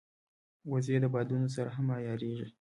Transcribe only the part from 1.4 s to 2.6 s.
سره هم عیارېږي